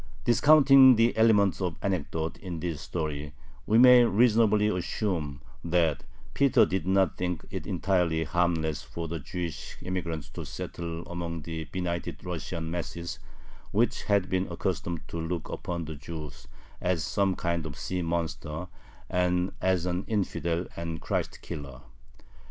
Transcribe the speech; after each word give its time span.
Discounting 0.23 0.95
the 0.95 1.15
element 1.15 1.61
of 1.61 1.75
anecdote 1.79 2.37
in 2.37 2.59
this 2.59 2.81
story, 2.81 3.33
we 3.67 3.77
may 3.77 4.03
reasonably 4.03 4.67
assume 4.67 5.41
that 5.63 6.05
Peter 6.33 6.65
did 6.65 6.87
not 6.87 7.17
think 7.17 7.45
it 7.51 7.67
entirely 7.67 8.23
harmless 8.23 8.81
for 8.81 9.07
the 9.07 9.19
Jewish 9.19 9.77
emigrants 9.85 10.27
to 10.29 10.43
settle 10.43 11.03
among 11.07 11.43
the 11.43 11.65
benighted 11.65 12.25
Russian 12.25 12.71
masses, 12.71 13.19
which 13.69 14.05
had 14.05 14.27
been 14.27 14.47
accustomed 14.49 15.07
to 15.09 15.19
look 15.21 15.49
upon 15.49 15.85
the 15.85 15.93
Jew 15.97 16.31
as 16.81 17.03
some 17.03 17.35
kind 17.35 17.67
of 17.67 17.77
sea 17.77 18.01
monster, 18.01 18.69
and 19.07 19.51
as 19.61 19.85
an 19.85 20.05
infidel 20.07 20.65
and 20.75 20.99
Christ 20.99 21.43
killer. 21.43 21.81